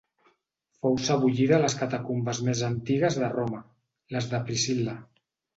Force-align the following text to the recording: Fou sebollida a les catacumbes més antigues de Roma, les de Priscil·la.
Fou 0.85 0.95
sebollida 1.07 1.55
a 1.57 1.59
les 1.65 1.75
catacumbes 1.83 2.41
més 2.49 2.63
antigues 2.71 3.21
de 3.21 3.31
Roma, 3.37 3.63
les 4.17 4.31
de 4.33 4.45
Priscil·la. 4.49 4.99